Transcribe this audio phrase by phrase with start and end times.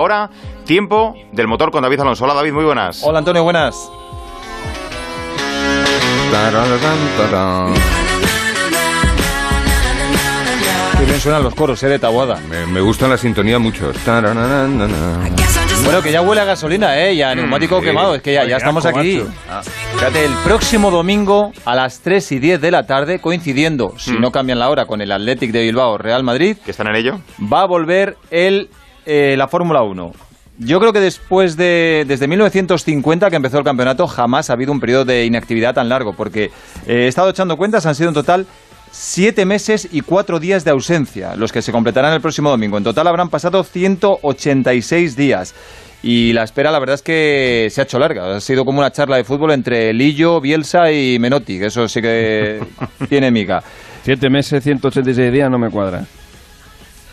[0.00, 0.30] Ahora,
[0.64, 2.24] tiempo del motor con David Alonso.
[2.24, 3.02] Hola David, muy buenas.
[3.04, 3.76] Hola Antonio, buenas.
[10.98, 12.38] Qué bien suenan los coros, eh, de Tabuada.
[12.48, 13.92] Me, me gusta la sintonía mucho.
[15.84, 17.14] Bueno, que ya huele a gasolina, ¿eh?
[17.14, 18.14] Y a neumático quemado.
[18.14, 19.22] Es que ya, ya estamos aquí.
[19.48, 19.62] Ah,
[19.94, 24.20] Fíjate, el próximo domingo a las 3 y 10 de la tarde, coincidiendo, si Mm.
[24.20, 27.20] no cambian la hora, con el Athletic de Bilbao Real Madrid, ¿Que están en ello?
[27.52, 28.68] va a volver el,
[29.12, 30.12] eh, la Fórmula 1.
[30.58, 34.78] Yo creo que después de, desde 1950 que empezó el campeonato, jamás ha habido un
[34.78, 36.50] periodo de inactividad tan largo, porque eh,
[36.86, 38.46] he estado echando cuentas, han sido en total
[38.92, 42.78] siete meses y cuatro días de ausencia, los que se completarán el próximo domingo.
[42.78, 45.56] En total habrán pasado 186 días.
[46.04, 48.36] Y la espera, la verdad es que se ha hecho larga.
[48.36, 52.00] Ha sido como una charla de fútbol entre Lillo, Bielsa y Menotti, que eso sí
[52.00, 52.60] que
[53.08, 53.60] tiene miga.
[54.04, 56.06] Siete meses, 186 días, no me cuadra.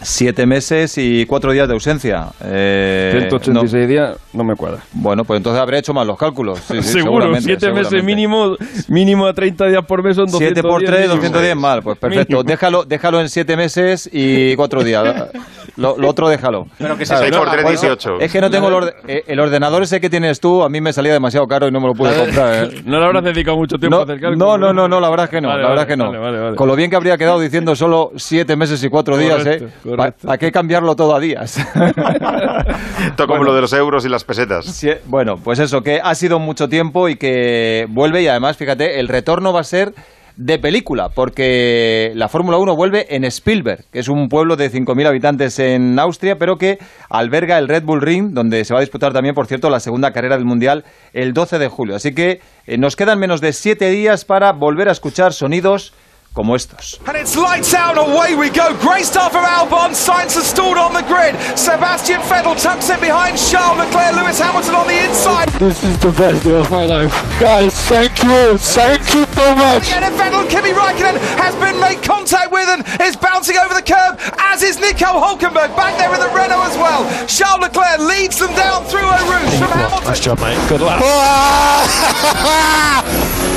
[0.01, 2.27] Siete meses y cuatro días de ausencia.
[2.43, 3.87] Eh, 186 no.
[3.87, 4.79] días, no me cuadra.
[4.93, 6.59] Bueno, pues entonces habré hecho mal los cálculos.
[6.59, 8.55] Sí, sí, Seguro, siete meses mínimo,
[8.87, 10.53] mínimo a 30 días por mes son 210.
[10.53, 11.15] 7 por 3, mínimo.
[11.15, 11.81] 210 mal.
[11.81, 12.27] Pues perfecto.
[12.37, 12.43] Mínimo.
[12.43, 15.29] Déjalo, déjalo en 7 meses y 4 días.
[15.77, 16.67] Lo, lo otro déjalo.
[16.79, 18.19] Pero que se seis por tres, pues, 18.
[18.19, 20.81] Es que no tengo el, orde- eh, el ordenador ese que tienes tú, a mí
[20.81, 22.65] me salía demasiado caro y no me lo pude comprar.
[22.73, 22.81] ¿eh?
[22.85, 24.39] No le habrás dedicado mucho tiempo No, a hacer cálculos.
[24.39, 26.05] no, no, no, no, la verdad es que no, Vale, la verdad vale, que no.
[26.05, 26.55] vale, vale, vale.
[26.55, 29.59] Con lo bien que habría quedado diciendo solo 7 meses y 4 días, ¿eh?
[29.59, 29.86] Correcto.
[29.95, 31.57] ¿Para qué cambiarlo todo a días?
[33.07, 34.65] Esto como lo de los euros y las pesetas.
[34.65, 38.99] Sí, bueno, pues eso, que ha sido mucho tiempo y que vuelve y además, fíjate,
[38.99, 39.93] el retorno va a ser
[40.37, 45.07] de película, porque la Fórmula 1 vuelve en Spielberg, que es un pueblo de 5.000
[45.07, 46.77] habitantes en Austria, pero que
[47.09, 50.11] alberga el Red Bull Ring, donde se va a disputar también, por cierto, la segunda
[50.11, 51.95] carrera del Mundial el 12 de julio.
[51.95, 55.93] Así que eh, nos quedan menos de 7 días para volver a escuchar sonidos
[56.37, 56.99] como estos.
[57.07, 58.77] And it's lights out, away we go.
[58.77, 59.97] Great start from Albon.
[59.97, 61.33] Sainz has stalled on the grid.
[61.57, 64.13] Sebastian Vettel tucks in behind Charles Leclerc.
[64.13, 65.49] Lewis Hamilton on the inside.
[65.57, 67.09] This is the best day of my life.
[67.41, 68.55] Guys, thank you.
[68.59, 69.89] Thank you so much.
[69.89, 73.81] Again, and Vettel, Kimi Raikkonen has been made contact with and is bouncing over the
[73.81, 77.01] curb, as is Nico Hulkenberg back there in the Renault as well.
[77.25, 80.05] Charles Leclerc leads them down through Eau Rouge from Hamilton.
[80.05, 80.61] Nice job, mate.
[80.69, 81.01] Good luck.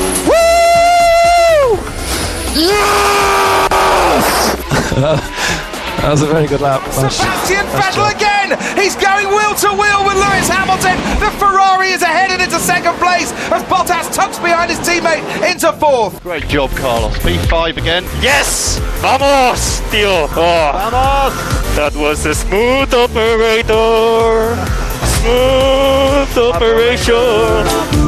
[2.55, 2.67] Woo!
[2.67, 4.27] Yes!
[6.01, 6.83] that was a very good lap.
[6.91, 8.59] Sebastian Vettel again.
[8.75, 10.99] He's going wheel to wheel with Lewis Hamilton.
[11.23, 15.71] The Ferrari is ahead and into second place as Bottas tucks behind his teammate into
[15.79, 16.21] fourth.
[16.23, 17.17] Great job, Carlos.
[17.19, 18.03] P5 again.
[18.21, 18.79] Yes!
[18.99, 20.27] Vamos, tío.
[20.27, 20.35] Oh.
[20.35, 21.33] Vamos!
[21.77, 24.57] That was a smooth operator.
[25.23, 28.00] Smooth operation.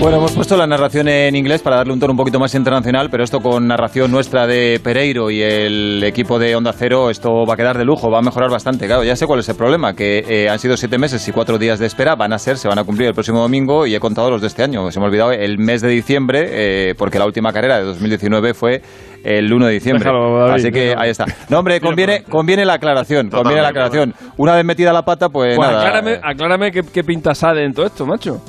[0.00, 3.08] Bueno, hemos puesto la narración en inglés para darle un tono un poquito más internacional,
[3.10, 7.54] pero esto con narración nuestra de Pereiro y el equipo de Onda Cero, esto va
[7.54, 8.84] a quedar de lujo, va a mejorar bastante.
[8.86, 11.56] Claro, ya sé cuál es el problema, que eh, han sido siete meses y cuatro
[11.56, 14.00] días de espera, van a ser, se van a cumplir el próximo domingo y he
[14.00, 14.90] contado los de este año.
[14.90, 16.48] Se me ha olvidado el mes de diciembre,
[16.90, 18.82] eh, porque la última carrera de 2019 fue
[19.24, 20.04] el 1 de diciembre.
[20.04, 21.00] Déjalo, David, Así que déjalo.
[21.00, 21.24] ahí está.
[21.48, 24.02] No, hombre, conviene, conviene la aclaración, conviene la Totalmente.
[24.10, 24.32] aclaración.
[24.36, 25.80] Una vez metida la pata, pues, Pues nada.
[25.80, 28.42] aclárame, aclárame qué, qué pinta sale en todo esto, macho.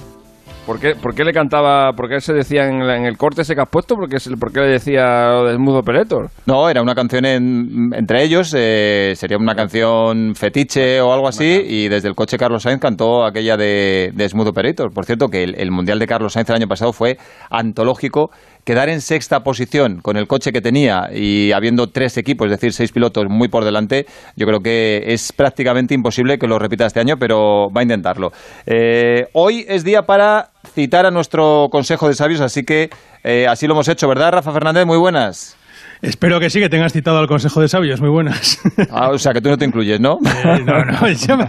[0.66, 3.44] ¿Por qué, por qué le cantaba, por qué se decía en, la- en el corte
[3.44, 3.94] ese que has puesto?
[3.96, 6.30] ¿Por qué, se- por qué le decía lo de Smooth Operator?
[6.48, 11.62] No, era una canción en- entre ellos, eh, sería una canción fetiche o algo así,
[11.68, 14.92] y desde el coche Carlos Sainz cantó aquella de, de Smooth Operator.
[14.92, 17.18] Por cierto, que el, el Mundial de Carlos Sainz el año pasado fue
[17.52, 18.32] antológico.
[18.66, 22.74] Quedar en sexta posición con el coche que tenía y habiendo tres equipos, es decir,
[22.74, 27.00] seis pilotos muy por delante, yo creo que es prácticamente imposible que lo repita este
[27.00, 28.32] año, pero va a intentarlo.
[28.66, 32.90] Eh, hoy es día para citar a nuestro Consejo de Sabios, así que
[33.24, 34.86] eh, así lo hemos hecho, ¿verdad, Rafa Fernández?
[34.88, 35.56] Muy buenas.
[36.02, 38.02] Espero que sí, que tengas citado al Consejo de Sabios.
[38.02, 38.60] Muy buenas.
[38.92, 40.18] Ah, o sea, que tú no te incluyes, ¿no?
[40.26, 41.48] Eh, no, no, me-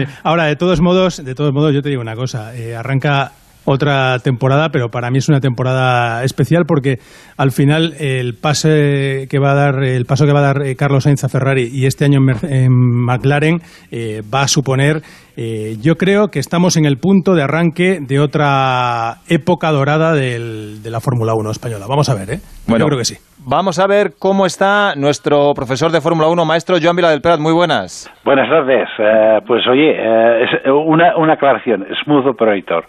[0.00, 2.54] Eh, ahora, de todos modos, de todos modos, yo te digo una cosa.
[2.56, 3.32] eh, arranca
[3.64, 6.98] otra temporada, pero para mí es una temporada especial porque
[7.36, 10.76] al final el pase que va a dar, el paso que va a dar eh,
[10.76, 13.60] Carlos Sainz a Ferrari y este año en, McLaren
[13.90, 15.02] eh, va a suponer,
[15.36, 20.82] eh, yo creo que estamos en el punto de arranque de otra época dorada del-
[20.82, 21.86] de la Fórmula 1 española.
[21.88, 22.38] Vamos a ver, ¿eh?
[22.66, 23.16] Bueno, yo creo que sí.
[23.46, 27.40] Vamos a ver cómo está nuestro profesor de Fórmula 1, maestro Joan Vila del Prat.
[27.40, 28.10] Muy buenas.
[28.24, 28.86] Buenas tardes.
[28.98, 31.86] Eh, pues oye, eh, es una, una aclaración.
[32.04, 32.84] Smooth Operator.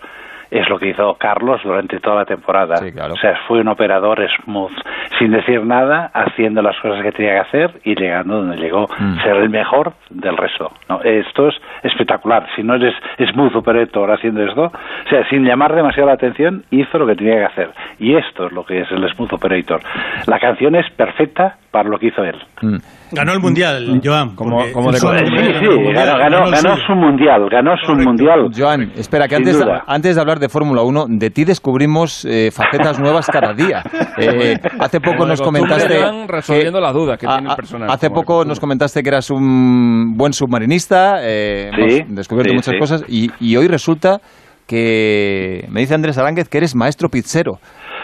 [0.52, 2.76] Es lo que hizo Carlos durante toda la temporada.
[2.78, 3.14] Sí, claro.
[3.14, 4.72] O sea, fue un operador smooth,
[5.18, 9.22] sin decir nada, haciendo las cosas que tenía que hacer y llegando donde llegó, Mm.
[9.24, 10.70] ser el mejor del resto.
[10.90, 11.02] ¿no?
[11.04, 12.48] Esto es espectacular.
[12.56, 12.94] Si no eres
[13.32, 17.36] smooth operator haciendo esto, o sea, sin llamar demasiado la atención, hizo lo que tenía
[17.38, 17.70] que hacer.
[18.00, 19.80] Y esto es lo que es el smooth operator.
[20.28, 22.36] La canción es perfecta para lo que hizo él.
[22.62, 22.78] Mm.
[23.14, 24.36] Ganó el mundial, Joan.
[24.36, 24.98] Como- como de.
[25.00, 25.20] Sí, ganó
[25.60, 26.76] sí, ganó, ganó, ganó suyo.
[26.88, 28.04] su mundial, ganó su Correcto.
[28.04, 28.06] Mm.
[28.08, 28.52] mundial.
[28.58, 33.00] Joan, espera, que antes, antes de hablar de Fórmula 1, de ti descubrimos eh, facetas
[33.00, 33.82] nuevas cada día.
[34.18, 35.98] Eh, hace poco nos comentaste...
[36.28, 40.34] Resolviendo las dudas que tiene el personaje, Hace poco nos comentaste que eras un buen
[40.34, 42.80] submarinista, eh, Sí, hemos descubierto sí, muchas sí.
[42.80, 44.20] cosas, y, y hoy resulta
[44.68, 47.60] que me dice Andrés Aránguez que eres maestro pizzero.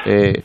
[0.06, 0.42] Eh,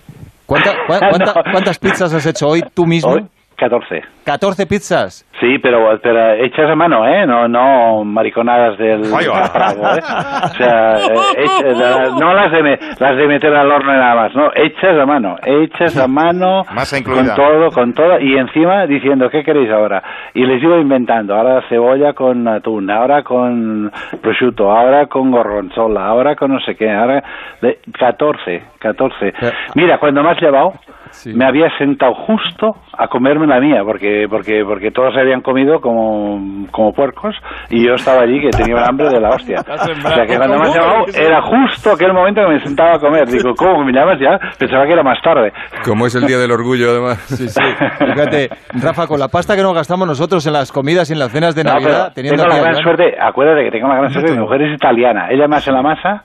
[0.47, 1.53] ¿cuánta- cua- cuánta- No.
[1.53, 3.13] ¿Cuántas pizzas has hecho hoy tú mismo?
[3.13, 3.23] Hoy,
[3.57, 4.01] 14.
[4.25, 5.27] 14 pizzas.
[5.41, 7.27] Sí, pero, pero hechas a mano, ¿eh?
[7.27, 9.07] No, no mariconadas del ¿eh?
[9.07, 10.97] O sea,
[11.37, 14.51] eh, la- no las de, me- las de meter al horno y nada más, no,
[14.55, 17.35] hechas a mano, hechas a mano, Masa con incluida.
[17.35, 20.03] todo, con todo, y encima diciendo, ¿qué queréis ahora?
[20.35, 23.91] Y les iba inventando, ahora cebolla con atún, ahora con
[24.21, 27.23] prosciutto, ahora con gorgonzola, ahora con no sé qué, ahora...
[27.61, 29.33] De 14, 14.
[29.39, 30.73] Pero- Mira, cuando me has llevado,
[31.11, 31.33] Sí.
[31.35, 35.81] me había sentado justo a comerme la mía, porque porque porque todos se habían comido
[35.81, 37.35] como, como puercos
[37.71, 39.61] y yo estaba allí que tenía un hambre de la hostia.
[39.61, 42.99] O sea que cuando me has llamado era justo aquel momento que me sentaba a
[42.99, 43.29] comer.
[43.29, 44.39] Digo, ¿cómo que me llamas ya?
[44.59, 45.53] Pensaba que era más tarde.
[45.85, 47.19] Como es el Día del Orgullo, además.
[47.33, 47.61] Sí, sí.
[47.99, 48.51] Fíjate,
[48.81, 51.55] Rafa, con la pasta que nos gastamos nosotros en las comidas y en las cenas
[51.55, 54.39] de No, Navidad, teniendo tengo la gran suerte, acuérdate que tengo la gran suerte, mi
[54.39, 56.23] mujer es italiana, ella me hace la masa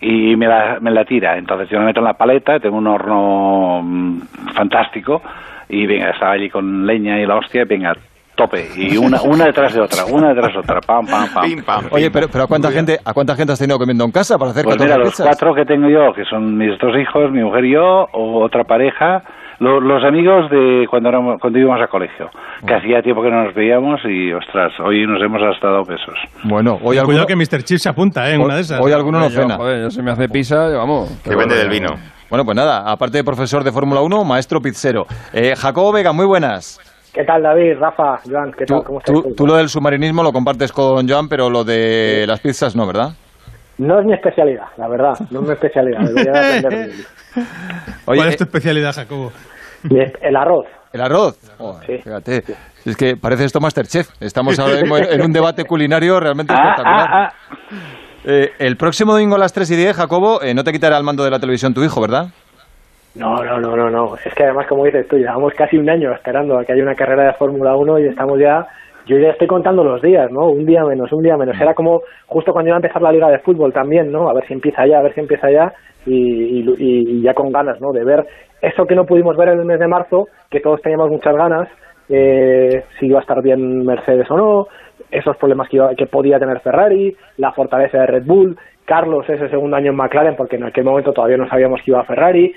[0.00, 2.86] y me la, me la tira, entonces yo la meto en la paleta, tengo un
[2.86, 4.20] horno mm,
[4.54, 5.22] fantástico
[5.68, 7.92] y venga, estaba allí con leña y la hostia, venga,
[8.36, 11.44] tope, y una, una detrás de otra, una detrás de otra, pam, pam, pam.
[11.44, 11.84] Pim, pam.
[11.90, 14.50] Oye, pero, pero ¿a cuánta gente a cuánta gente has tenido comiendo en casa para
[14.50, 15.26] hacer Pues 14 mira, los pizzas?
[15.26, 18.64] cuatro que tengo yo, que son mis dos hijos, mi mujer y yo, o otra
[18.64, 19.22] pareja,
[19.60, 22.28] lo- los amigos de cuando éramos, cuando íbamos a colegio,
[22.66, 26.16] que hacía tiempo que no nos veíamos y, ostras, hoy nos hemos hasta dado besos.
[26.42, 27.62] Bueno, hoy alguno, Cuidado que Mr.
[27.62, 28.34] Chip se apunta, ¿eh?
[28.34, 28.80] En una de esas.
[28.80, 29.54] hoy alguno no cena.
[29.56, 31.08] joder, yo se me hace pizza, vamos.
[31.22, 31.90] Que vende del vino.
[32.34, 35.06] Bueno, pues nada, aparte de profesor de Fórmula 1, maestro pizzero.
[35.32, 36.80] Eh, Jacobo Vega, muy buenas.
[37.12, 37.76] ¿Qué tal, David?
[37.78, 38.82] Rafa, Joan, ¿qué Tú, tal?
[38.82, 39.22] ¿Cómo estáis?
[39.22, 42.88] tú- tú lo del submarinismo lo compartes con Joan, pero lo de las pizzas no,
[42.88, 43.10] ¿verdad?
[43.78, 46.00] No es mi especialidad, la verdad, no es mi especialidad.
[46.00, 46.32] Debería.
[48.06, 49.30] Oye, ¿Cuál es tu eh, especialidad, Jacobo?
[50.20, 50.66] El arroz.
[50.92, 51.38] el arroz.
[51.56, 51.98] Joder, Sí.
[52.02, 52.42] Fíjate,
[52.84, 54.08] es que parece esto Masterchef.
[54.20, 57.08] Estamos ahora mismo en en un debate culinario realmente Ah, espectacular.
[57.12, 57.54] ah, ah.
[58.26, 61.04] Eh, el próximo domingo a las 3 y 10, Jacobo, eh, no te quitará el
[61.04, 62.26] mando de la televisión tu hijo, ¿verdad?
[63.16, 64.16] No, no, no, no, no.
[64.16, 66.94] Es que además, como dices tú, llevamos casi un año esperando a que haya una
[66.94, 68.66] carrera de Fórmula 1 y estamos ya...
[69.06, 70.46] Yo ya estoy contando los días, ¿no?
[70.48, 71.60] Un día menos, un día menos.
[71.60, 74.30] Era como justo cuando iba a empezar la liga de fútbol también, ¿no?
[74.30, 75.70] A ver si empieza ya, a ver si empieza ya
[76.06, 77.92] y, y- y ya con ganas, ¿no?
[77.92, 78.24] De ver
[78.62, 81.68] eso que no pudimos ver en el mes de marzo, que todos teníamos muchas ganas,
[82.08, 84.66] eh, si iba a estar bien Mercedes o no,
[85.10, 89.48] esos problemas que, iba- que podía tener Ferrari, la fortaleza de Red Bull, Carlos ese
[89.48, 92.52] segundo año en McLaren, porque en aquel momento todavía no sabíamos que iba a Ferrari,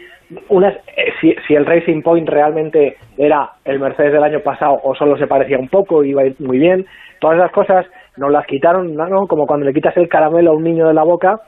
[0.97, 5.17] eh, si, si el Racing Point realmente era el Mercedes del año pasado o solo
[5.17, 6.85] se parecía un poco, iba a ir muy bien,
[7.19, 7.85] todas esas cosas
[8.17, 8.93] nos las quitaron.
[8.95, 9.27] ¿no?
[9.27, 11.39] como cuando le quitas el caramelo a un niño de la boca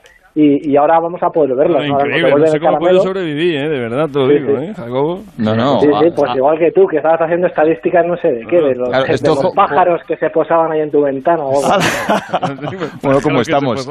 [0.42, 1.86] y, y ahora vamos a poder verlas.
[1.86, 1.94] ¿no?
[1.94, 3.02] Ahora nos increíble, no sé cómo puedo caramelo.
[3.02, 3.68] sobrevivir, ¿eh?
[3.68, 4.64] de verdad te lo Sí, digo, sí.
[4.64, 5.22] ¿eh, Jacobo?
[5.38, 5.80] No, no.
[5.80, 8.46] Sí, sí, ah, pues ah, igual que tú, que estabas haciendo estadísticas, no sé de
[8.46, 11.42] qué, de los, Claro, de esto los pájaros que se posaban ahí en tu ventana.
[11.44, 11.78] O algo.
[13.02, 13.86] bueno, ¿cómo estamos?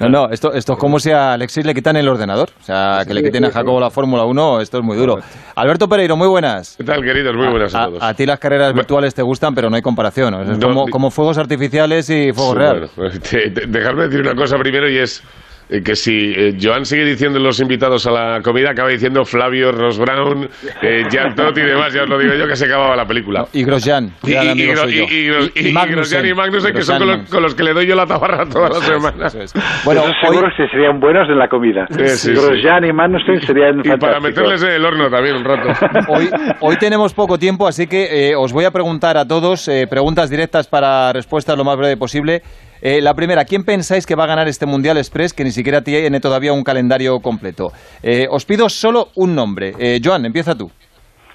[0.00, 2.48] No, no, esto, esto es como si a Alexis le quitan el ordenador.
[2.60, 3.50] O sea, que le Sí, quiten a.
[3.50, 5.18] Jacobo la Fórmula 1, esto es muy duro.
[5.56, 6.76] Alberto Pereiro, muy buenas.
[6.76, 7.34] ¿Qué tal, queridos?
[7.36, 8.02] Muy buenas a, A, todos.
[8.02, 10.34] a ti las carreras virtuales te gustan, pero no hay comparación.
[10.50, 12.88] Es No, como, como fuegos artificiales y fuego Sí, real.
[12.96, 13.20] bueno, pues,
[13.68, 15.22] dejadme decir una cosa primero y es
[15.68, 19.72] eh, que si eh, Joan sigue diciendo los invitados a la comida, acaba diciendo Flavio,
[19.72, 20.48] Ross Brown,
[20.82, 23.46] eh, Jan Todt y demás, ya os lo digo yo que se acababa la película.
[23.52, 25.22] Y Grosjean, Y, y, y, y,
[25.54, 25.96] y, y, y Magnussen.
[25.96, 27.34] Grosjean y Magnussen, que son con los, Magnussen.
[27.34, 29.26] con los que le doy yo la tabarra toda la semana.
[29.26, 29.52] Eso es.
[29.84, 31.86] Bueno, Esos hoy, seguros que serían buenos en la comida.
[31.90, 32.32] Sí, sí, sí.
[32.34, 35.68] Grosjean y Magnussen serían Y para meterles en el horno también un rato.
[36.08, 36.28] hoy,
[36.60, 40.30] hoy tenemos poco tiempo, así que eh, os voy a preguntar a todos eh, preguntas
[40.30, 42.42] directas para respuestas lo más breve posible.
[42.84, 45.82] Eh, la primera, ¿quién pensáis que va a ganar este Mundial Express que ni siquiera
[45.82, 47.72] tiene todavía un calendario completo?
[48.02, 49.72] Eh, os pido solo un nombre.
[49.78, 50.68] Eh, Joan, empieza tú.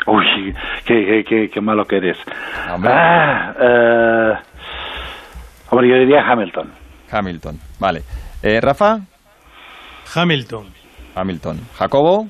[0.06, 0.54] Uy,
[0.86, 2.18] qué, qué, qué, qué malo que eres.
[2.74, 2.92] Hombre.
[2.94, 4.34] Ah, eh,
[5.70, 6.70] hombre, yo diría Hamilton.
[7.10, 8.04] Hamilton, vale.
[8.44, 9.00] Eh, Rafa,
[10.14, 10.68] Hamilton.
[11.16, 11.62] Hamilton.
[11.78, 12.28] Jacobo,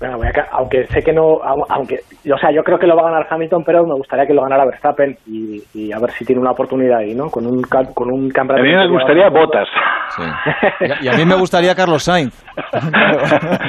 [0.00, 2.00] Venga, voy a aunque sé que no, au- aunque,
[2.32, 4.42] o sea, yo creo que lo va a ganar Hamilton, pero me gustaría que lo
[4.42, 7.28] ganara Verstappen y, y a ver si tiene una oportunidad ahí, ¿no?
[7.30, 8.64] Con un, con un A campeonato.
[8.64, 9.68] mí me gustaría Botas.
[10.16, 10.22] Sí.
[11.02, 12.32] Y, y a mí me gustaría Carlos Sainz.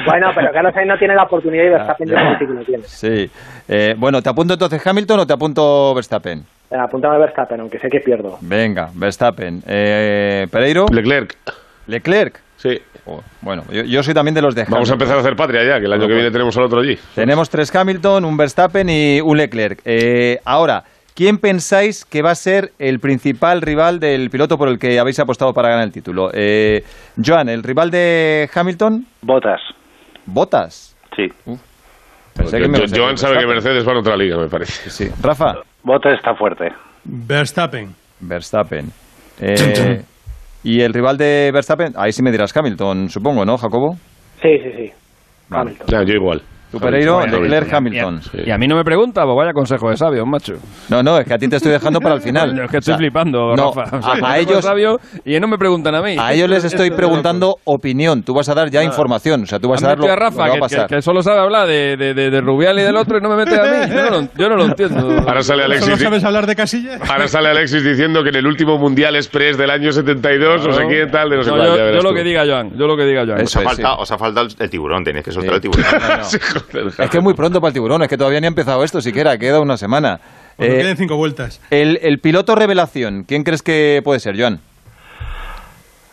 [0.06, 2.64] Bueno, pero Carlos Sainz no tiene la oportunidad y Verstappen creo que sí que lo
[2.64, 2.82] tiene.
[2.84, 3.30] Sí.
[3.68, 6.40] Eh, bueno, ¿te apunto entonces Hamilton o te apunto Verstappen?
[6.70, 8.38] Eh, Apúntame a Verstappen, aunque sé que pierdo.
[8.40, 9.62] Venga, Verstappen.
[9.66, 10.86] Eh, Pereiro.
[10.92, 11.34] Leclerc.
[11.86, 12.38] Leclerc.
[12.60, 12.78] Sí.
[13.40, 14.94] Bueno, yo, yo soy también de los de Vamos a Hamilton.
[14.94, 16.98] empezar a hacer patria ya, que el año que viene tenemos al otro allí.
[17.14, 19.80] Tenemos tres Hamilton, un Verstappen y un Leclerc.
[19.86, 24.78] Eh, ahora, ¿quién pensáis que va a ser el principal rival del piloto por el
[24.78, 26.30] que habéis apostado para ganar el título?
[26.34, 26.84] Eh,
[27.24, 29.06] Joan, ¿el rival de Hamilton?
[29.22, 29.60] Botas.
[30.26, 30.94] ¿Botas?
[31.16, 31.28] Sí.
[32.34, 33.46] Pensé que me Joan sabe que.
[33.46, 34.90] Mercedes va a otra liga, me parece.
[34.90, 35.08] Sí.
[35.22, 35.54] Rafa.
[35.82, 36.68] Botas está fuerte.
[37.04, 37.94] Verstappen.
[38.20, 38.92] Verstappen.
[39.40, 40.02] Eh,
[40.62, 41.92] ¿Y el rival de Verstappen?
[41.96, 43.96] Ahí sí me dirás Hamilton, supongo, ¿no, Jacobo?
[44.42, 44.92] Sí, sí, sí.
[45.48, 45.74] Vale.
[45.88, 46.42] Ya, yo igual.
[46.78, 48.20] Pereiro, Leclerc, Hamilton.
[48.20, 48.42] Hamilton.
[48.46, 50.54] Y a mí no me pregunta, pues vaya consejo de sabio, macho.
[50.88, 52.54] No, no, es que a ti te estoy dejando para el final.
[52.56, 53.96] Yo es que estoy O sea, flipando, no, Rafa.
[53.98, 56.16] O sea, a- a ellos- sabio y no me preguntan a mí.
[56.18, 58.22] A ellos les estoy preguntando opinión.
[58.22, 59.42] Tú vas a dar ya información.
[59.42, 60.86] O sea, tú vas a dar lo, a lo Rafa, que va a pasar.
[60.86, 63.28] que- que solo sabe hablar de, de, de, de Rubial y del otro y no
[63.30, 63.92] me mete a mí.
[63.94, 65.08] Yo no lo, yo no lo entiendo.
[65.26, 65.98] Ahora sale ¿Solo Alexis.
[66.00, 67.00] sabes hablar de casillas?
[67.10, 70.86] Ahora sale Alexis diciendo que en el último Mundial Express del año 72, no sé
[70.86, 72.14] quién, tal, de no sé No, cuál, yo, lo tú.
[72.14, 73.40] que diga Joan, yo lo que diga Joan.
[73.42, 75.84] Os ha, faltado, el, tiburón, tenéis que soltar el tiburón.
[76.98, 78.02] Es que es muy pronto para el tiburón.
[78.02, 79.36] Es que todavía ni ha empezado esto siquiera.
[79.38, 80.20] Queda una semana.
[80.56, 81.60] Cuando Eh, queden cinco vueltas.
[81.70, 83.24] el, el piloto revelación.
[83.24, 84.60] ¿Quién crees que puede ser, Joan?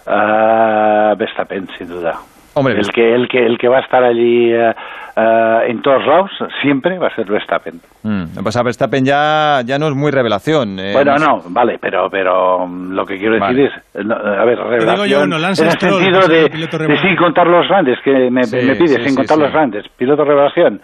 [0.05, 2.19] Ah, Verstappen, sin duda.
[2.57, 4.73] Hombre, el que, el que, el que va a estar allí eh,
[5.15, 7.79] eh, en todos lados siempre va a ser Verstappen.
[8.03, 10.79] Mm, pues a Verstappen ya, ya no es muy revelación.
[10.79, 11.25] eh, bueno, sé.
[11.25, 13.65] no, vale, pero pero mm, lo que quiero decir Vale.
[13.65, 16.27] es, eh, no, a ver, digo revelación yo uno, Lance en el Stroll, sentido es
[16.27, 19.15] de, el de sin contar los grandes, que me, Sí, me pide, sí, sin sí,
[19.15, 19.43] contar sí.
[19.43, 20.81] los grandes, piloto revelación.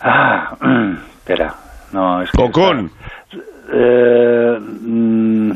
[0.00, 0.54] Ah,
[1.18, 1.54] espera,
[1.92, 2.42] no, es que...
[2.42, 2.90] Ocon.
[3.72, 5.50] Eh, mm,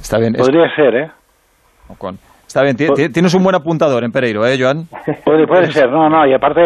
[0.00, 0.34] Está bien.
[0.34, 1.10] es- podría ser, ¿eh?
[1.88, 2.18] Ocon.
[2.50, 2.74] Está bien.
[2.76, 4.84] ti- Tienes un buen apuntador en Pereiro, ¿eh, Joan?
[5.24, 6.60] Puede, puede ser, no, no, y aparte,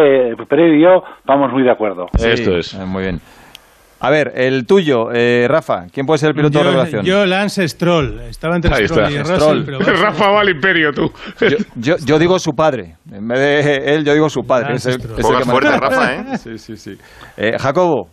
[0.48, 2.06] Pereiro y yo vamos muy de acuerdo.
[2.18, 2.72] Esto es.
[2.72, 3.20] Eh, muy bien.
[4.00, 5.84] A ver, el tuyo, eh, Rafa.
[5.92, 7.04] ¿Quién puede ser el piloto de revelación?
[7.04, 8.18] yo Lance Stroll.
[8.30, 9.20] Estaba entre Ahí Stroll está.
[9.20, 9.58] y Stroll.
[9.58, 11.10] Russell, pero Russell- Rafa va al imperio, tú.
[11.40, 12.94] Yo, yo- yo digo su padre.
[13.12, 14.70] En vez de él, yo digo su padre.
[14.70, 15.80] Lance Es el- es el que fuerte, maneja.
[15.80, 16.38] Rafa, ¿eh?
[16.38, 16.92] Sí, sí, sí.
[17.36, 18.08] Eh, Jacobo.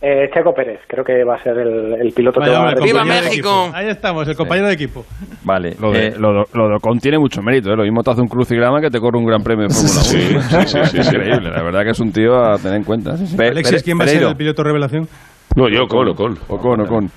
[0.00, 3.26] Eh, Checo Pérez, creo que va a ser el, el piloto que va a de
[3.26, 3.68] equipo.
[3.74, 5.04] Ahí estamos, el compañero de equipo.
[5.42, 5.74] Vale.
[5.80, 7.76] Lo de, eh, lo, lo de Ocon tiene mucho mérito, ¿eh?
[7.76, 10.02] Lo mismo te hace un crucigrama que te corre un gran premio de Fórmula 1.
[10.04, 11.16] Sí, sí, sí, sí, sí.
[11.16, 13.16] Increíble, la verdad que es un tío a tener en cuenta.
[13.16, 13.36] sí, sí.
[13.36, 15.08] Pe- Alexis, ¿quién va a ser el piloto revelación?
[15.56, 16.38] No, yo, Ocon, Ocon.
[16.46, 17.10] Ocon, Ocon.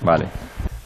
[0.00, 0.24] Vale.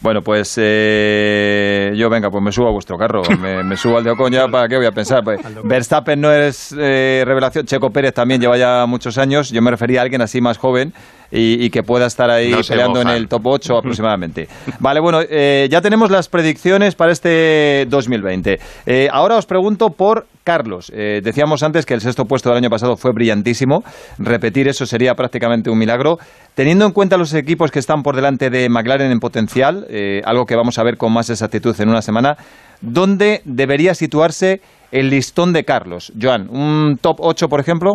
[0.03, 3.23] Bueno, pues eh, yo, venga, pues me subo a vuestro carro.
[3.41, 5.23] Me, me subo al de Ocon ya, ¿para qué voy a pensar?
[5.23, 7.65] Pues, Verstappen no es eh, revelación.
[7.67, 9.51] Checo Pérez también lleva ya muchos años.
[9.51, 10.93] Yo me refería a alguien así más joven
[11.33, 14.49] y, y que pueda estar ahí No peleando en el top 8 aproximadamente.
[14.79, 18.59] Vale, bueno, eh, ya tenemos las predicciones para este 2020.
[18.87, 20.93] Eh, ahora os pregunto por Carlos.
[20.95, 23.83] Eh, decíamos antes que el sexto puesto del año pasado fue brillantísimo.
[24.19, 26.19] Repetir eso sería prácticamente un milagro.
[26.55, 30.45] Teniendo en cuenta los equipos que están por delante de McLaren en potencial, eh, algo
[30.45, 32.37] que vamos a ver con más exactitud en una semana,
[32.81, 34.61] ¿dónde debería situarse
[34.91, 36.13] el listón de Carlos?
[36.21, 37.95] Joan, ¿un top 8, por ejemplo?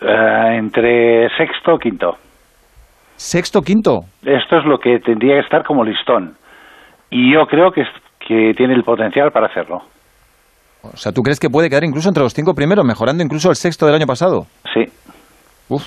[0.00, 2.16] Eh, entre sexto o quinto.
[3.20, 4.06] ¿Sexto, quinto?
[4.22, 6.36] Esto es lo que tendría que estar como listón.
[7.10, 9.82] Y yo creo que, es- que tiene el potencial para hacerlo.
[10.82, 13.56] O sea, ¿tú crees que puede quedar incluso entre los cinco primeros, mejorando incluso el
[13.56, 14.46] sexto del año pasado?
[14.72, 14.86] Sí.
[15.68, 15.86] Uf,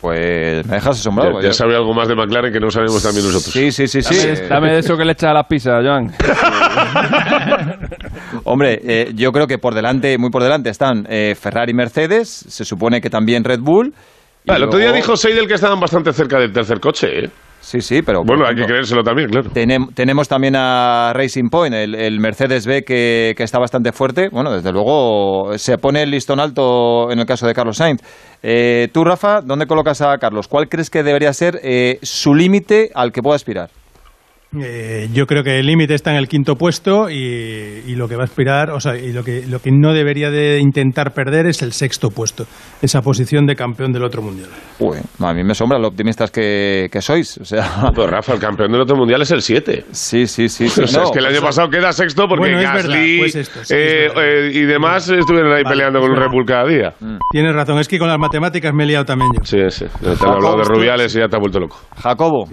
[0.00, 1.40] pues me dejas asombrado.
[1.40, 3.52] Ya, ya sabe algo más de McLaren que no sabemos también nosotros.
[3.52, 4.28] Sí, sí, sí, sí.
[4.28, 6.12] Dame, dame eso que le echa a las pizzas, Joan.
[8.44, 12.28] Hombre, eh, yo creo que por delante, muy por delante, están eh, Ferrari y Mercedes,
[12.28, 13.92] se supone que también Red Bull.
[14.56, 17.30] El otro día dijo Seidel que estaban bastante cerca del tercer coche, ¿eh?
[17.60, 18.22] Sí, sí, pero...
[18.24, 19.50] Bueno, hay que creérselo también, claro.
[19.50, 24.28] tenem- tenemos también a Racing Point, el, el Mercedes B que, que está bastante fuerte.
[24.30, 28.00] Bueno, desde luego se pone el listón alto en el caso de Carlos Sainz.
[28.42, 30.46] Eh, tú, Rafa, ¿dónde colocas a Carlos?
[30.46, 33.70] ¿Cuál crees que debería ser eh, su límite al que pueda aspirar?
[34.56, 38.16] Eh, yo creo que el límite está en el quinto puesto y, y lo que
[38.16, 41.46] va a aspirar, o sea, y lo que, lo que no debería de intentar perder
[41.46, 42.46] es el sexto puesto,
[42.80, 44.48] esa posición de campeón del otro mundial.
[44.78, 47.36] Uy, a mí me sombra lo optimistas que, que sois.
[47.38, 49.84] O sea, Pues Rafa, el campeón del otro mundial es el 7.
[49.90, 50.68] sí, sí, sí.
[50.68, 50.82] sí.
[50.84, 53.18] O sea, No, es que el año pasado queda sexto porque Bueno, es verdad, Gasly
[53.18, 56.64] pues esto, sí, eh, eh, y demás estuvieron ahí Vale, peleando con un Bull cada
[56.66, 56.94] día.
[57.32, 59.44] Tienes razón, es que con las matemáticas me he liado también yo.
[59.44, 59.84] Sí, sí.
[60.00, 61.76] Te han hablado de Rubiales y ya te ha vuelto loco.
[62.02, 62.48] Jacobo.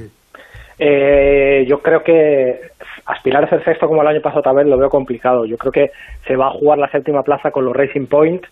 [0.80, 2.60] Eh, yo creo que
[3.06, 5.46] aspirar a ser sexto como el año pasado tal vez lo veo complicado.
[5.46, 5.92] Yo creo que
[6.28, 8.44] se va a jugar la séptima plaza con los Racing Point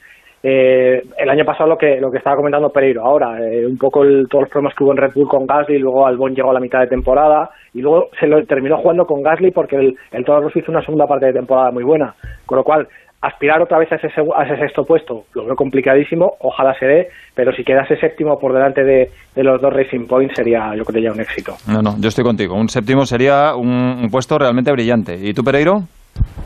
[0.46, 4.03] eh, el año pasado lo que lo que estaba comentando Pereiro ahora, eh, un poco
[4.03, 6.53] el- todos los problemas que hubo en Red Bull con Gasly, luego Albon llegó a
[6.53, 10.25] la mitad de temporada y luego se lo terminó jugando con Gasly porque el, el
[10.25, 12.13] Toro hizo una segunda parte de temporada muy buena,
[12.46, 12.89] con lo cual
[13.24, 17.08] aspirar otra vez a ese, a ese sexto puesto lo veo complicadísimo, ojalá se dé,
[17.34, 21.01] pero si quedase séptimo por delante de, de los dos Racing Points sería yo creo
[21.03, 21.53] ya un éxito.
[21.68, 22.56] No, no, yo estoy contigo.
[22.56, 25.15] Un séptimo sería un, un puesto realmente brillante.
[25.22, 25.84] ¿Y tú, Pereiro?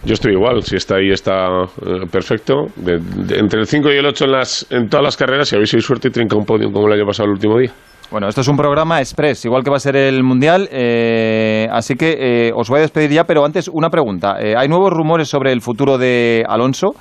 [0.06, 1.48] Yo estoy igual, si está ahí está
[1.86, 2.68] eh, perfecto.
[2.78, 5.56] De- de- entre el 5 y el 8 en, las, en todas las carreras, si
[5.56, 7.72] habéis sido suerte y trinca un podium como el año pasado el último día.
[8.10, 11.96] Bueno, esto es un programa express, igual que va a ser el Mundial, eh, así
[11.96, 14.38] que eh, os voy a despedir ya, pero antes una pregunta.
[14.40, 16.92] Eh, hay nuevos rumores sobre el futuro de Alonso.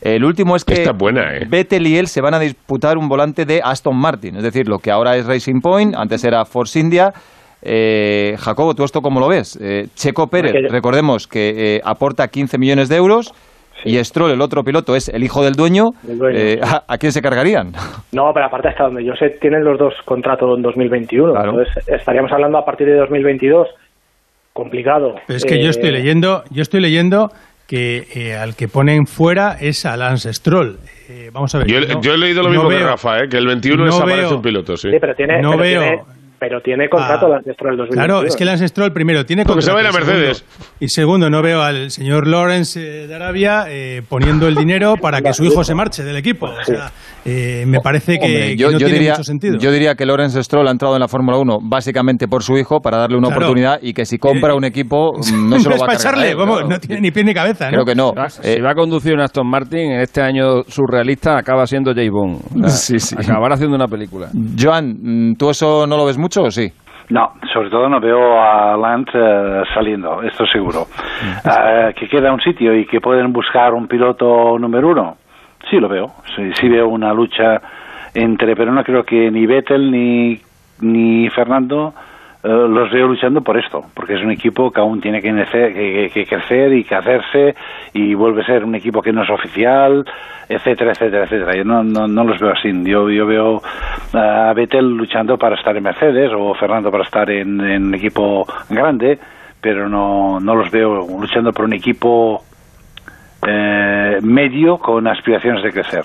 [0.00, 1.46] El último es que buena, ¿eh?
[1.46, 4.78] Vettel y él se van a disputar un volante de Aston Martin, es decir, lo
[4.78, 7.12] que ahora es Racing Point, antes era Force India.
[7.60, 9.58] Eh, Jacobo, ¿tú esto cómo lo ves?
[9.60, 13.34] Eh, Checo Pérez, recordemos que eh, aporta 15 millones de euros
[13.84, 15.90] y Stroll, el otro piloto, es el hijo del dueño.
[16.02, 16.68] Del dueño, Eh, sí.
[16.74, 17.72] ¿a, a quién se cargarían?
[18.12, 21.50] No, pero aparte hasta donde yo sé tienen los dos contratos en 2021, Claro.
[21.50, 23.68] entonces estaríamos hablando a partir de 2022
[24.52, 25.14] complicado.
[25.26, 27.30] Pero es que yo Eh, estoy leyendo, yo estoy leyendo
[27.66, 30.78] que eh, al que ponen fuera es a Lance Stroll.
[31.10, 31.66] Eh, vamos a ver.
[31.68, 33.28] Yo, no- yo he leído lo no mismo que Rafa, ¿eh?
[33.28, 34.90] que el 21 no desaparece veo- un piloto, sí.
[34.90, 36.02] Sí, pero tiene, No pero veo- tiene,
[36.38, 38.04] pero tiene contrato Ah, Lance Stroll el 2021.
[38.06, 40.38] Claro, es que Lance Stroll primero tiene Porque se va a contrato, Mercedes.
[40.38, 44.94] segundo- Y segundo, no veo al señor Lawrence eh, de Arabia eh, poniendo el dinero
[45.00, 46.46] para que su hijo se marche del equipo.
[46.46, 46.90] O sea,
[47.24, 49.58] eh, me parece que, Hombre, que yo, no yo tiene diría, mucho sentido.
[49.58, 52.80] yo diría que Lawrence Stroll ha entrado en la Fórmula 1 básicamente por su hijo
[52.80, 53.40] para darle una Claro.
[53.42, 56.36] oportunidad y que si compra un equipo no se lo va a cargar.
[56.36, 57.66] Vamos, no tiene ni pie ni cabeza.
[57.66, 57.72] ¿no?
[57.72, 58.12] Creo que no.
[58.16, 61.92] Ah, Eh, si va a conducir un Aston Martin, en este año surrealista acaba siendo
[61.92, 62.02] J.
[62.10, 62.40] Bond.
[62.64, 63.16] O sea, Sí, sí.
[63.18, 64.28] Acabará haciendo una película.
[64.58, 66.70] Joan, mm, ¿tú eso no lo ves mucho o sí?
[67.10, 70.86] No, sobre todo no veo a Lance eh, saliendo, esto seguro.
[71.44, 75.16] Eh, que queda un sitio y que pueden buscar un piloto número uno,
[75.68, 76.06] sí lo veo.
[76.36, 77.60] Sí, sí veo una lucha
[78.14, 80.40] entre, pero no creo que ni Vettel ni,
[80.80, 81.94] ni Fernando
[82.42, 85.32] los veo luchando por esto, porque es un equipo que aún tiene que,
[86.12, 87.54] que- crecer y que hacerse
[87.92, 90.04] y vuelve a ser un equipo que no es oficial,
[90.48, 91.56] etcétera, etcétera, etcétera.
[91.56, 92.70] Yo no, no, no los veo así.
[92.84, 93.60] Yo, yo veo
[94.14, 97.94] eh, a Vettel luchando para estar en Mercedes o Fernando para estar en, en un
[97.94, 99.18] equipo grande,
[99.60, 102.44] pero no, no los veo luchando por un equipo
[103.46, 106.04] eh, medio con aspiraciones de crecer.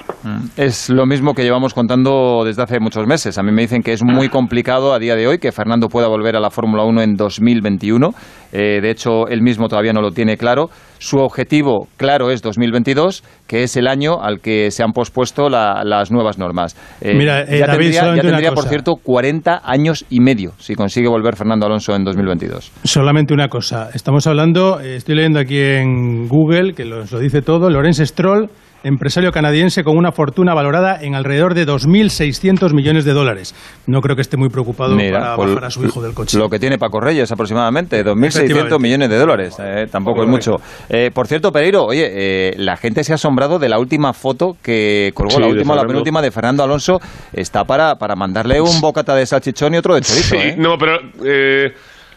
[0.55, 3.37] Es lo mismo que llevamos contando desde hace muchos meses.
[3.37, 6.07] A mí me dicen que es muy complicado a día de hoy que Fernando pueda
[6.07, 8.11] volver a la Fórmula 1 en 2021.
[8.51, 10.69] Eh, de hecho, él mismo todavía no lo tiene claro.
[10.99, 15.81] Su objetivo claro es 2022, que es el año al que se han pospuesto la-
[15.83, 16.75] las nuevas normas.
[17.01, 17.91] Eh, Mira, eh, ya David,
[18.21, 18.69] tendría, ya por cosa.
[18.69, 22.71] cierto, 40 años y medio si consigue volver Fernando Alonso en 2022.
[22.83, 23.89] Solamente una cosa.
[23.93, 28.49] Estamos hablando, estoy leyendo aquí en Google, que los- lo dice todo, Lawrence Stroll,
[28.83, 33.55] empresario canadiense con una fortuna valorada en alrededor de 2.600 millones de dólares.
[33.87, 36.37] No creo que esté muy preocupado Mira, para pues, bajar a su hijo del coche.
[36.37, 38.79] Lo que tiene Paco Reyes aproximadamente, 2.600 Efectivamente.
[38.79, 39.55] millones de dólares.
[39.59, 40.55] eh, tampoco es mucho.
[40.89, 44.57] Eh, por cierto, Pereiro, oye, eh, la gente se ha asombrado de la última foto
[44.61, 45.87] que colgó, Sí, la última o la Fernando.
[45.87, 46.99] penúltima de Fernando Alonso.
[47.31, 50.35] Está para, para mandarle un bocata de salchichón y otro de chorizo.
[50.35, 50.55] Sí, ¿eh?
[50.57, 51.73] no, pero eh,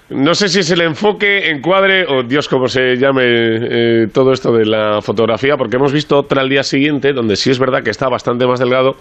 [0.09, 4.53] no sé si es el enfoque, encuadre o Dios, como se llame eh, todo esto
[4.53, 7.90] de la fotografía, porque hemos visto otra al día siguiente, donde sí es verdad que
[7.90, 8.97] está bastante más delgado,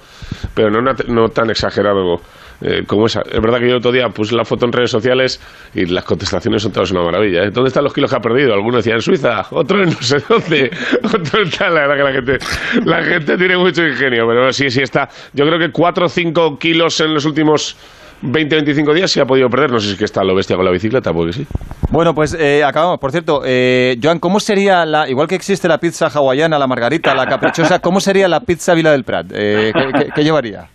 [0.56, 2.22] pero no, no tan exagerado
[2.62, 3.22] eh, como esa.
[3.22, 5.39] Es verdad que yo el otro día puse la foto en redes sociales
[5.76, 7.44] y las contestaciones son todas una maravilla.
[7.44, 7.52] ¿eh?
[7.52, 8.54] ¿Dónde están los kilos que ha perdido?
[8.54, 10.72] Algunos decían en Suiza, otro en no sé dónde,
[11.04, 11.76] otro en tal.
[11.76, 12.38] La verdad que la gente,
[12.84, 15.10] la gente tiene mucho ingenio, pero sí, sí está.
[15.34, 17.78] Yo creo que 4 o 5 kilos en los últimos
[18.21, 19.71] 20, 25 días se ha podido perder.
[19.71, 21.47] No sé si es que está lo bestia con la bicicleta, porque sí.
[21.91, 22.97] Bueno, pues eh, acabamos.
[22.99, 27.13] Por cierto, eh, Joan, ¿cómo sería la, igual que existe la pizza hawaiana, la margarita,
[27.13, 29.28] la caprichosa, ¿cómo sería la pizza Vila del Prat?
[29.34, 30.65] Eh, ¿qué, qué- qué llevaría?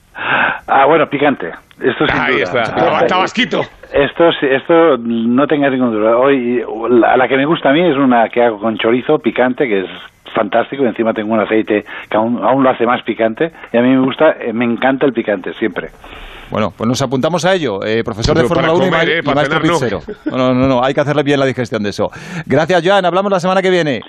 [0.67, 1.49] Ah, bueno, picante.
[1.81, 2.63] Esto Ahí duda.
[2.63, 3.07] está.
[3.07, 3.63] Tabasquito.
[3.93, 6.17] Esto, sí- esto no tenga ninguna duda.
[6.17, 9.67] Hoy, la, la que me gusta a mí es una que hago con chorizo picante,
[9.67, 9.87] que es
[10.35, 10.85] fantástico.
[10.85, 13.51] y Encima tengo un aceite que aún, aún lo hace más picante.
[13.73, 15.89] Y a mí me gusta, eh, me encanta el picante, siempre.
[16.51, 17.79] Bueno, pues nos apuntamos a ello.
[17.85, 20.01] Eh, profesor de Pero Fórmula 1 y, eh, y para maestro cenar, no.
[20.01, 20.01] pizzero.
[20.31, 22.09] No, no, no, no, hay que hacerle bien la digestión de eso.
[22.47, 23.05] Gracias, Joan.
[23.05, 24.01] Hablamos la semana que viene.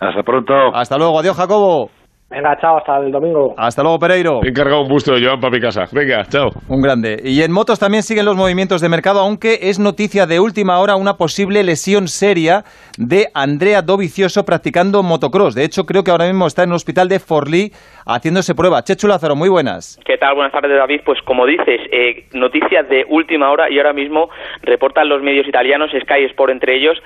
[0.00, 0.52] Hasta pronto.
[0.74, 1.18] Hasta luego.
[1.20, 1.90] Adiós, Jacobo.
[2.32, 3.54] Venga, chao, hasta el domingo.
[3.58, 4.40] Hasta luego, Pereiro.
[4.42, 5.84] He encargado un busto de Joan para mi casa.
[5.92, 6.48] Venga, chao.
[6.66, 7.20] Un grande.
[7.22, 10.96] Y en motos también siguen los movimientos de mercado, aunque es noticia de última hora
[10.96, 12.64] una posible lesión seria
[12.96, 15.54] de Andrea Dovicioso practicando motocross.
[15.54, 17.70] De hecho, creo que ahora mismo está en un hospital de Forlí
[18.06, 18.82] haciéndose prueba.
[18.82, 20.00] Chechu Lázaro, muy buenas.
[20.06, 20.34] ¿Qué tal?
[20.34, 21.02] Buenas tardes, David.
[21.04, 24.30] Pues como dices, eh, noticias de última hora y ahora mismo
[24.62, 26.96] reportan los medios italianos, Sky Sport entre ellos,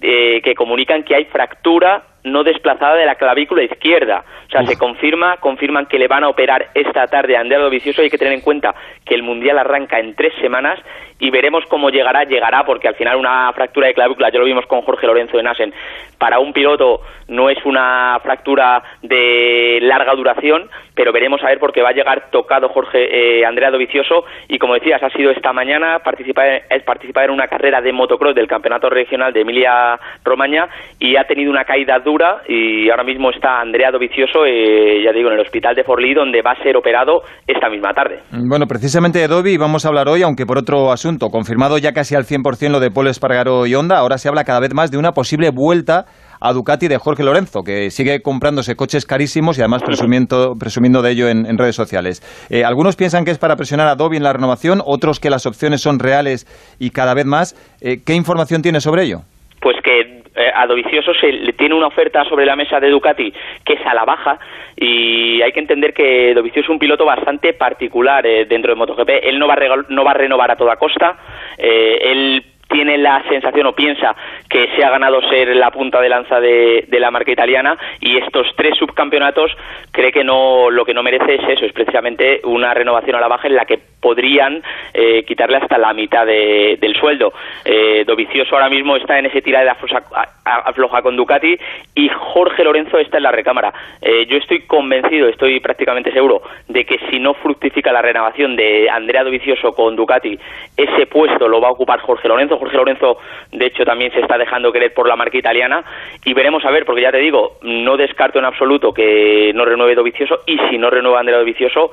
[0.00, 4.24] eh, que comunican que hay fractura no desplazada de la clavícula izquierda.
[4.46, 8.02] O sea, se confirma, confirman que le van a operar esta tarde a Andrea Dovizioso.
[8.02, 10.78] Hay que tener en cuenta que el Mundial arranca en tres semanas
[11.18, 12.24] y veremos cómo llegará.
[12.24, 15.42] Llegará porque al final una fractura de clavícula, ya lo vimos con Jorge Lorenzo de
[15.44, 15.72] Nasen,
[16.18, 21.80] para un piloto no es una fractura de larga duración, pero veremos a ver porque
[21.80, 26.00] va a llegar tocado Jorge eh, Andrea Dovizioso y como decías, ha sido esta mañana
[26.00, 31.16] participar, es participar en una carrera de motocross del Campeonato Regional de Emilia Romagna y
[31.16, 32.09] ha tenido una caída dura
[32.48, 36.42] y ahora mismo está Andrea Dovizioso, eh, ya digo, en el hospital de Forlì donde
[36.42, 38.20] va a ser operado esta misma tarde.
[38.32, 41.28] Bueno, precisamente de Dovi vamos a hablar hoy, aunque por otro asunto.
[41.28, 44.60] Confirmado ya casi al 100% lo de Paul Espargaro y Honda, ahora se habla cada
[44.60, 46.04] vez más de una posible vuelta
[46.40, 51.12] a Ducati de Jorge Lorenzo, que sigue comprándose coches carísimos y además presumiendo, presumiendo de
[51.12, 52.22] ello en, en redes sociales.
[52.50, 55.46] Eh, algunos piensan que es para presionar a Dobby en la renovación, otros que las
[55.46, 56.46] opciones son reales
[56.78, 57.54] y cada vez más.
[57.82, 59.20] Eh, ¿Qué información tiene sobre ello?
[59.60, 63.32] pues que eh, a Dovizioso se le tiene una oferta sobre la mesa de Ducati
[63.64, 64.38] que es a la baja
[64.76, 69.10] y hay que entender que Dovizioso es un piloto bastante particular eh, dentro de MotoGP.
[69.22, 71.18] Él no va a, no va a renovar a toda costa.
[71.58, 74.14] Eh, él tiene la sensación o piensa
[74.48, 78.16] que se ha ganado ser la punta de lanza de, de la marca italiana y
[78.16, 79.50] estos tres subcampeonatos
[79.90, 83.28] cree que no lo que no merece es eso, es precisamente una renovación a la
[83.28, 84.62] baja en la que podrían
[84.94, 87.32] eh, quitarle hasta la mitad de- del sueldo.
[87.64, 90.02] Eh, Dovizioso ahora mismo está en ese tira de afloja,
[90.44, 91.56] afloja con Ducati
[91.94, 93.72] y Jorge Lorenzo está en la recámara.
[94.00, 98.88] Eh, yo estoy convencido, estoy prácticamente seguro de que si no fructifica la renovación de
[98.88, 100.38] Andrea Dovizioso con Ducati,
[100.76, 102.58] ese puesto lo va a ocupar Jorge Lorenzo.
[102.60, 103.18] Jorge Lorenzo,
[103.50, 105.82] de hecho, también se está dejando querer por la marca italiana
[106.24, 109.96] y veremos a ver, porque ya te digo, no descarto en absoluto que no renueve
[109.96, 111.90] Dovizioso y si no renueva Andrea Dovizioso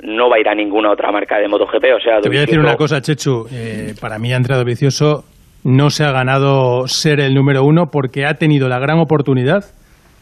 [0.00, 1.84] no va a ir a ninguna otra marca de MotoGP.
[1.96, 3.46] O sea, Te voy a decir una cosa, Chechu.
[3.52, 5.24] Eh, para mí, Andrea Dovizioso
[5.64, 9.64] no se ha ganado ser el número uno porque ha tenido la gran oportunidad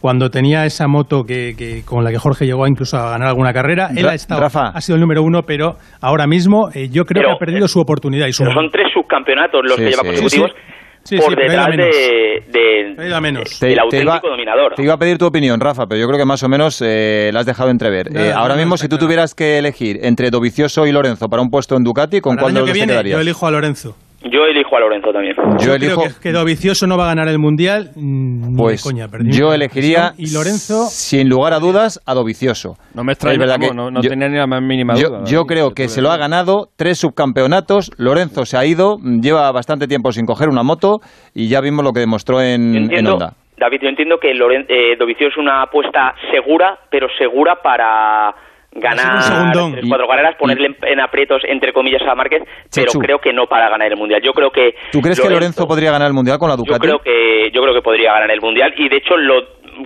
[0.03, 3.53] cuando tenía esa moto que, que- con la que Jorge llegó incluso a ganar alguna
[3.55, 3.89] carrera.
[3.97, 4.69] Él ha, estado, Rafa.
[4.69, 7.69] ha sido el número uno, pero ahora mismo eh, yo creo Pero, que ha perdido
[7.69, 8.27] su oportunidad.
[8.27, 10.09] Y su Pero son tres subcampeonatos los Sí, que lleva sí.
[10.09, 10.73] consecutivos Sí, sí.
[11.05, 13.59] Sí, por detrás de, de- Ha ido a menos.
[13.59, 14.75] Te- del te auténtico iba- dominador.
[14.77, 17.31] Te iba a pedir tu opinión, Rafa, pero yo creo que más o menos eh,
[17.33, 18.09] la has dejado entrever.
[18.17, 21.51] Eh, ahora no, mismo, si tú tuvieras que elegir entre Dovizioso y Lorenzo para un
[21.51, 23.17] puesto en Ducati, ¿con Para cuál de los dos te viene, quedarías?
[23.17, 23.97] yo elijo a Lorenzo.
[24.25, 25.35] Yo elijo a Lorenzo también.
[25.59, 27.91] Yo Yo elijo, creo que, que Dovizioso no va a ganar el Mundial.
[27.97, 30.13] ni pues de coña, yo elegiría.
[30.17, 30.87] Y Lorenzo...
[30.89, 32.77] sin lugar a dudas, a Dovizioso.
[32.95, 35.25] No me extraña, verdad que no, no yo- tenía ni la más mínima Yo, duda.
[35.25, 37.91] yo creo que se lo ha ganado tres subcampeonatos.
[37.99, 41.01] Lorenzo se ha ido, lleva bastante tiempo sin coger una moto
[41.35, 43.33] y ya vimos lo que demostró en, en entiendo, Honda.
[43.59, 48.35] David, yo entiendo que Loren, eh, Dovizioso es una apuesta segura, pero segura para
[48.75, 52.43] ganar tres, cuatro carreras, ponerle en, en aprietos, entre comillas, a Márquez,
[52.75, 52.99] pero Chechu.
[52.99, 54.21] creo que no para ganar el Mundial.
[54.23, 54.75] Yo creo que...
[54.91, 56.87] ¿Tú crees que Lorenzo podría ganar el Mundial con la Yo Ducati?
[56.87, 59.35] creo que yo creo que podría ganar el mundial y de hecho lo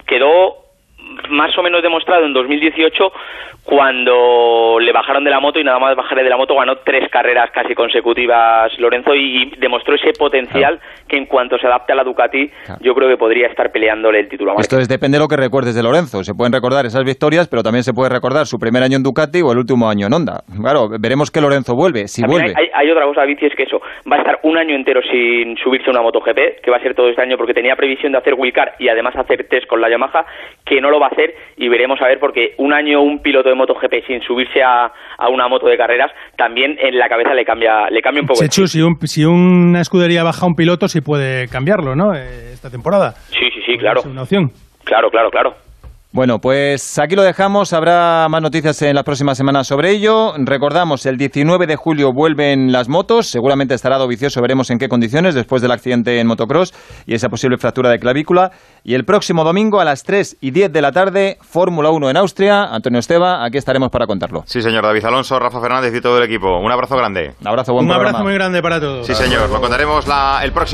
[0.06, 0.65] quedó
[1.30, 3.12] más o menos demostrado en 2018
[3.64, 7.08] cuando le bajaron de la moto y nada más bajarle de la moto ganó tres
[7.10, 12.04] carreras casi consecutivas Lorenzo y demostró ese potencial que en cuanto se adapte a la
[12.04, 12.80] Ducati Claro.
[12.80, 14.54] yo creo que podría estar peleándole el título a.
[14.60, 16.22] Esto es, depende de lo que recuerdes de Lorenzo.
[16.22, 19.42] Se pueden recordar esas victorias, pero también se puede recordar su primer año en Ducati
[19.42, 20.40] o el último año en Honda.
[20.62, 22.54] Claro, veremos que Lorenzo vuelve, si También vuelve.
[22.58, 25.00] hay, hay- hay otra cosa, y es que eso, va a estar un año entero
[25.10, 28.12] sin subirse a una MotoGP, que va a ser todo este año porque tenía previsión
[28.12, 30.24] de hacer Wilcar y además hacer test con la Yamaha,
[30.64, 33.48] que no lo va a hacer y veremos a ver porque un año un piloto
[33.48, 37.44] de MotoGP sin subirse a, a una moto de carreras también en la cabeza le
[37.44, 38.40] cambia le cambia un poco.
[38.40, 42.14] Chechu, si, un- si una escudería baja un piloto, sí puede cambiarlo, ¿no?
[42.14, 43.12] Eh, esta temporada.
[43.30, 44.00] Sí, sí, sí, claro.
[44.00, 44.50] Es una opción.
[44.84, 45.54] Claro, claro, claro.
[46.16, 47.74] Bueno, pues aquí lo dejamos.
[47.74, 50.32] Habrá más noticias en las próximas semanas sobre ello.
[50.38, 53.26] Recordamos, el 19 de julio vuelven las motos.
[53.26, 56.72] Seguramente estará Dovicioso, veremos en qué condiciones después del accidente en motocross
[57.04, 58.50] y esa posible fractura de clavícula.
[58.82, 62.16] Y el próximo domingo a las 3 y 10 de la tarde, Fórmula 1 en
[62.16, 62.64] Austria.
[62.64, 64.42] Antonio Esteba, aquí estaremos para contarlo.
[64.46, 64.84] Sí, señor.
[64.84, 66.48] David Alonso, Rafa Fernández y todo el equipo.
[66.60, 67.34] Un abrazo grande.
[67.42, 68.08] Un abrazo, buen Un programa.
[68.08, 69.06] abrazo muy grande para todos.
[69.06, 69.50] Sí, señor.
[69.50, 70.64] Lo contaremos la- el próximo.